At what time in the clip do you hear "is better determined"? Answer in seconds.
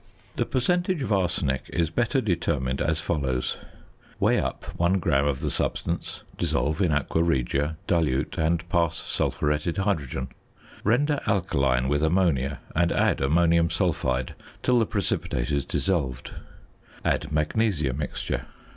1.71-2.81